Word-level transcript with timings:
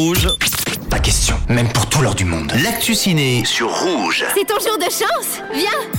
Rouge. 0.00 0.28
Pas 0.88 1.00
question, 1.00 1.34
même 1.48 1.68
pour 1.72 1.88
tout 1.88 2.00
l'or 2.02 2.14
du 2.14 2.24
monde. 2.24 2.52
L'actu 2.62 2.94
ciné 2.94 3.44
sur 3.44 3.68
Rouge. 3.68 4.24
C'est 4.32 4.46
ton 4.46 4.60
jour 4.60 4.78
de 4.78 4.84
chance 4.84 5.42
Viens 5.52 5.97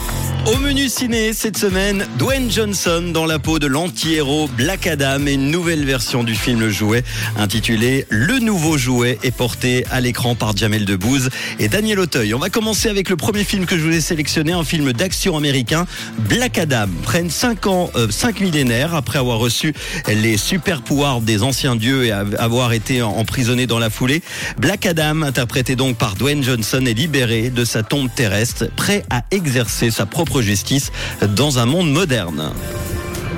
Au 0.49 0.57
menu 0.57 0.89
ciné 0.89 1.31
cette 1.33 1.57
semaine, 1.57 2.07
Dwayne 2.17 2.49
Johnson 2.49 3.11
dans 3.13 3.27
la 3.27 3.37
peau 3.37 3.59
de 3.59 3.67
l'anti-héros 3.67 4.47
Black 4.57 4.87
Adam 4.87 5.27
et 5.27 5.33
une 5.33 5.51
nouvelle 5.51 5.85
version 5.85 6.23
du 6.23 6.33
film 6.33 6.59
Le 6.59 6.71
Jouet 6.71 7.03
intitulé 7.37 8.07
Le 8.09 8.39
Nouveau 8.39 8.75
Jouet 8.75 9.19
est 9.21 9.29
porté 9.29 9.85
à 9.91 10.01
l'écran 10.01 10.33
par 10.33 10.57
Jamel 10.57 10.85
Debbouze 10.85 11.29
et 11.59 11.67
Daniel 11.67 11.99
Auteuil. 11.99 12.33
On 12.33 12.39
va 12.39 12.49
commencer 12.49 12.89
avec 12.89 13.11
le 13.11 13.15
premier 13.15 13.43
film 13.43 13.67
que 13.67 13.77
je 13.77 13.83
vous 13.83 13.93
ai 13.93 14.01
sélectionné, 14.01 14.51
un 14.51 14.63
film 14.63 14.91
d'action 14.91 15.37
américain, 15.37 15.85
Black 16.17 16.57
Adam. 16.57 16.87
Prennent 17.03 17.29
5 17.29 17.67
ans, 17.67 17.91
5 18.09 18.39
millénaires 18.39 18.95
après 18.95 19.19
avoir 19.19 19.37
reçu 19.37 19.75
les 20.07 20.37
super 20.37 20.81
pouvoirs 20.81 21.21
des 21.21 21.43
anciens 21.43 21.75
dieux 21.75 22.05
et 22.05 22.11
avoir 22.11 22.73
été 22.73 23.03
emprisonné 23.03 23.67
dans 23.67 23.77
la 23.77 23.91
foulée. 23.91 24.23
Black 24.57 24.87
Adam, 24.87 25.21
interprété 25.21 25.75
donc 25.75 25.97
par 25.97 26.15
Dwayne 26.15 26.43
Johnson, 26.43 26.83
est 26.87 26.93
libéré 26.93 27.51
de 27.51 27.63
sa 27.65 27.83
tombe 27.83 28.09
terrestre, 28.15 28.65
prêt 28.75 29.05
à 29.11 29.23
exercer 29.29 29.91
sa 29.91 30.07
propre 30.07 30.38
justice 30.41 30.91
dans 31.21 31.59
un 31.59 31.65
monde 31.65 31.91
moderne. 31.91 32.51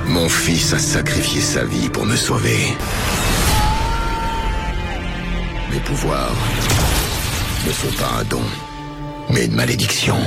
Mon 0.08 0.28
fils 0.30 0.74
a 0.74 0.80
sacrifié 0.80 1.42
sa 1.42 1.64
vie 1.64 1.90
pour 1.90 2.06
me 2.06 2.16
sauver. 2.16 2.76
Mes 5.72 5.80
pouvoirs 5.80 6.36
ne 7.66 7.72
sont 7.72 7.96
pas 7.98 8.20
un 8.20 8.24
don, 8.26 8.42
mais 9.30 9.46
une 9.46 9.56
malédiction. 9.56 10.18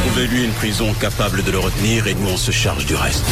Trouvez-lui 0.00 0.44
une 0.44 0.52
prison 0.52 0.92
capable 1.00 1.42
de 1.44 1.50
le 1.50 1.58
retenir 1.58 2.06
et 2.06 2.14
nous 2.14 2.28
on 2.28 2.36
se 2.36 2.50
charge 2.50 2.86
du 2.86 2.94
reste. 2.94 3.24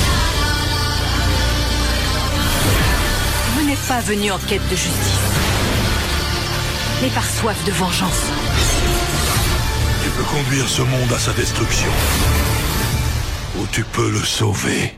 Vous 3.54 3.66
n'êtes 3.66 3.86
pas 3.88 4.00
venu 4.00 4.30
en 4.30 4.38
quête 4.38 4.64
de 4.70 4.76
justice, 4.76 5.18
mais 7.02 7.08
par 7.08 7.24
soif 7.24 7.56
de 7.64 7.72
vengeance. 7.72 8.30
Peux 10.16 10.22
conduire 10.22 10.68
ce 10.68 10.82
monde 10.82 11.12
à 11.12 11.18
sa 11.18 11.32
destruction. 11.32 11.90
Ou 13.58 13.66
tu 13.72 13.82
peux 13.82 14.10
le 14.10 14.20
sauver. 14.20 14.92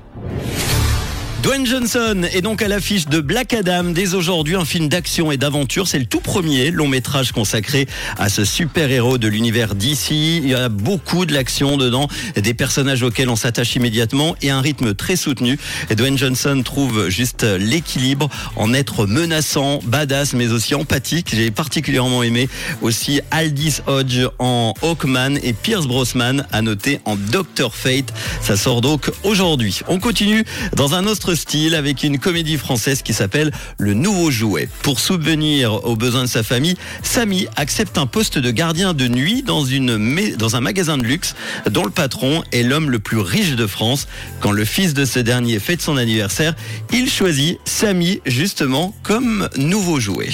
Dwayne 1.46 1.64
Johnson 1.64 2.26
est 2.32 2.40
donc 2.40 2.60
à 2.60 2.66
l'affiche 2.66 3.06
de 3.06 3.20
Black 3.20 3.54
Adam 3.54 3.84
dès 3.84 4.14
aujourd'hui, 4.14 4.56
un 4.56 4.64
film 4.64 4.88
d'action 4.88 5.30
et 5.30 5.36
d'aventure. 5.36 5.86
C'est 5.86 6.00
le 6.00 6.04
tout 6.04 6.18
premier 6.18 6.72
long 6.72 6.88
métrage 6.88 7.30
consacré 7.30 7.86
à 8.18 8.28
ce 8.28 8.44
super-héros 8.44 9.16
de 9.16 9.28
l'univers 9.28 9.76
d'ici. 9.76 10.38
Il 10.38 10.48
y 10.48 10.54
a 10.54 10.68
beaucoup 10.68 11.24
de 11.24 11.32
l'action 11.32 11.76
dedans, 11.76 12.08
des 12.34 12.52
personnages 12.52 13.04
auxquels 13.04 13.28
on 13.28 13.36
s'attache 13.36 13.76
immédiatement 13.76 14.34
et 14.42 14.50
un 14.50 14.60
rythme 14.60 14.92
très 14.92 15.14
soutenu. 15.14 15.56
Et 15.88 15.94
Dwayne 15.94 16.18
Johnson 16.18 16.62
trouve 16.64 17.10
juste 17.10 17.44
l'équilibre 17.44 18.28
en 18.56 18.74
être 18.74 19.06
menaçant, 19.06 19.78
badass, 19.84 20.32
mais 20.32 20.48
aussi 20.48 20.74
empathique. 20.74 21.28
J'ai 21.32 21.52
particulièrement 21.52 22.24
aimé 22.24 22.48
aussi 22.82 23.20
Aldis 23.30 23.82
Hodge 23.86 24.26
en 24.40 24.74
Hawkman 24.82 25.38
et 25.44 25.52
Pierce 25.52 25.86
Brosnan 25.86 26.44
à 26.50 26.60
noter 26.60 26.98
en 27.04 27.14
Doctor 27.14 27.72
Fate. 27.76 28.12
Ça 28.42 28.56
sort 28.56 28.80
donc 28.80 29.12
aujourd'hui. 29.22 29.78
On 29.86 30.00
continue 30.00 30.44
dans 30.74 30.94
un 30.94 31.06
autre 31.06 31.35
style 31.36 31.74
avec 31.74 32.02
une 32.02 32.18
comédie 32.18 32.56
française 32.56 33.02
qui 33.02 33.12
s'appelle 33.12 33.52
Le 33.78 33.94
Nouveau 33.94 34.30
Jouet. 34.30 34.68
Pour 34.82 34.98
subvenir 34.98 35.84
aux 35.84 35.96
besoins 35.96 36.22
de 36.22 36.28
sa 36.28 36.42
famille, 36.42 36.76
Samy 37.02 37.46
accepte 37.56 37.98
un 37.98 38.06
poste 38.06 38.38
de 38.38 38.50
gardien 38.50 38.94
de 38.94 39.06
nuit 39.06 39.42
dans, 39.42 39.64
une, 39.64 40.34
dans 40.36 40.56
un 40.56 40.60
magasin 40.60 40.98
de 40.98 41.04
luxe 41.04 41.34
dont 41.70 41.84
le 41.84 41.90
patron 41.90 42.42
est 42.52 42.62
l'homme 42.62 42.90
le 42.90 42.98
plus 42.98 43.18
riche 43.18 43.54
de 43.54 43.66
France. 43.66 44.08
Quand 44.40 44.50
le 44.52 44.64
fils 44.64 44.94
de 44.94 45.04
ce 45.04 45.20
dernier 45.20 45.58
fête 45.58 45.82
son 45.82 45.96
anniversaire, 45.96 46.54
il 46.92 47.10
choisit 47.10 47.58
Samy 47.64 48.20
justement 48.26 48.94
comme 49.02 49.48
nouveau 49.56 50.00
jouet. 50.00 50.30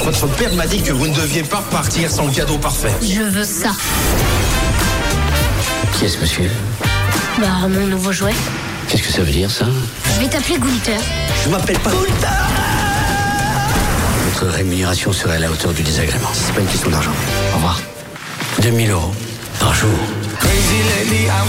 Votre 0.00 0.26
père 0.36 0.54
m'a 0.54 0.66
dit 0.66 0.82
que 0.82 0.92
vous 0.92 1.06
ne 1.06 1.14
deviez 1.14 1.42
pas 1.42 1.62
partir 1.70 2.10
sans 2.10 2.26
le 2.26 2.32
cadeau 2.32 2.56
parfait. 2.58 2.92
Je 3.02 3.22
veux 3.22 3.44
ça 3.44 3.72
Qui 5.98 6.06
est 6.06 6.08
ce 6.08 6.20
monsieur? 6.20 6.50
Bah, 7.38 7.68
mon 7.68 7.86
nouveau 7.86 8.12
jouet. 8.12 8.34
Qu'est-ce 8.88 9.02
que 9.02 9.12
ça 9.12 9.22
veut 9.22 9.30
dire 9.30 9.50
ça 9.50 9.66
Je 10.14 10.20
vais 10.20 10.28
t'appeler 10.28 10.58
Gunther. 10.58 11.00
Je 11.44 11.50
m'appelle 11.50 11.78
pas 11.80 11.90
Votre 14.24 14.46
rémunération 14.46 15.12
serait 15.12 15.36
à 15.36 15.38
la 15.40 15.50
hauteur 15.50 15.72
du 15.72 15.82
désagrément. 15.82 16.28
C'est 16.32 16.54
pas 16.54 16.60
une 16.60 16.66
question 16.66 16.90
d'argent. 16.90 17.12
Au 17.52 17.56
revoir. 17.56 17.80
2000 18.62 18.90
euros 18.90 19.12
par 19.60 19.74
jour. 19.74 19.90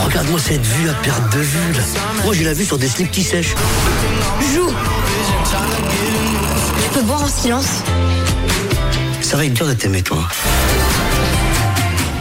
Regarde-moi 0.06 0.40
cette 0.40 0.66
vue 0.66 0.90
à 0.90 0.94
perte 0.96 1.34
de 1.34 1.40
vue 1.40 1.74
là. 1.74 1.84
Moi 2.26 2.34
j'ai 2.34 2.44
la 2.44 2.54
vue 2.54 2.66
sur 2.66 2.78
des 2.78 2.90
slips 2.90 3.12
qui 3.12 3.24
sèchent. 3.24 3.56
Joue 4.54 4.74
Tu 6.84 6.90
peux 6.94 7.02
boire 7.04 7.24
en 7.24 7.28
silence 7.28 7.68
Ça 9.22 9.38
va 9.38 9.46
être 9.46 9.54
dur 9.54 9.68
de 9.68 9.74
t'aimer 9.74 10.02
toi. 10.02 10.28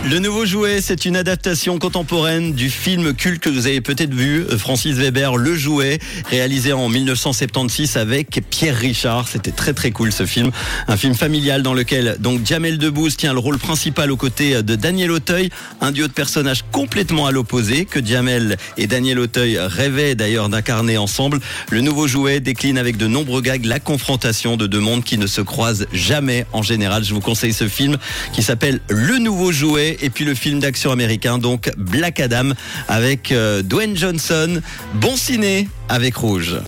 Le 0.05 0.21
nouveau 0.21 0.47
jouet, 0.47 0.81
c'est 0.81 1.05
une 1.05 1.17
adaptation 1.17 1.79
contemporaine 1.79 2.53
du 2.53 2.71
film 2.71 3.13
culte 3.13 3.43
que 3.43 3.51
vous 3.51 3.67
avez 3.67 3.83
peut-être 3.83 4.15
vu, 4.15 4.45
Francis 4.57 4.97
Weber, 4.97 5.37
Le 5.37 5.55
Jouet, 5.55 5.99
réalisé 6.31 6.73
en 6.73 6.89
1976 6.89 7.97
avec 7.97 8.41
Pierre 8.49 8.77
Richard. 8.77 9.29
C'était 9.29 9.51
très 9.51 9.75
très 9.75 9.91
cool 9.91 10.13
ce 10.13 10.25
film. 10.25 10.51
Un 10.87 10.97
film 10.97 11.15
familial 11.15 11.63
dans 11.63 11.75
lequel 11.75 12.17
donc 12.21 12.47
Jamel 12.47 12.79
Debbouze 12.79 13.17
tient 13.17 13.35
le 13.35 13.39
rôle 13.39 13.59
principal 13.59 14.11
aux 14.11 14.17
côtés 14.17 14.63
de 14.63 14.77
Daniel 14.77 15.11
Auteuil, 15.11 15.51
un 15.81 15.91
duo 15.91 16.07
de 16.07 16.13
personnages 16.13 16.65
complètement 16.73 17.27
à 17.27 17.33
l'opposé 17.33 17.85
que 17.85 18.03
Jamel 18.03 18.57
et 18.79 18.87
Daniel 18.87 19.19
Auteuil 19.19 19.59
rêvaient 19.59 20.15
d'ailleurs 20.15 20.49
d'incarner 20.49 20.97
ensemble. 20.97 21.41
Le 21.71 21.81
nouveau 21.81 22.07
jouet 22.07 22.41
décline 22.41 22.79
avec 22.79 22.97
de 22.97 23.09
nombreux 23.09 23.43
gags 23.43 23.65
la 23.65 23.81
confrontation 23.81 24.57
de 24.57 24.67
deux 24.67 24.81
mondes 24.81 25.05
qui 25.05 25.19
ne 25.19 25.27
se 25.27 25.41
croisent 25.41 25.87
jamais 25.93 26.47
en 26.53 26.63
général. 26.63 27.05
Je 27.05 27.13
vous 27.13 27.21
conseille 27.21 27.53
ce 27.53 27.69
film 27.69 27.99
qui 28.33 28.43
s'appelle 28.43 28.81
Le 28.89 29.19
nouveau 29.19 29.53
jouet 29.53 29.88
et 30.01 30.11
puis 30.11 30.25
le 30.25 30.35
film 30.35 30.61
d'action 30.61 30.91
américain, 30.91 31.39
donc 31.39 31.71
Black 31.77 32.21
Adam, 32.21 32.51
avec 32.89 33.33
euh, 33.33 33.63
Dwayne 33.63 33.97
Johnson. 33.97 34.61
Bon 34.95 35.17
ciné 35.17 35.69
avec 35.89 36.17
Rouge. 36.17 36.57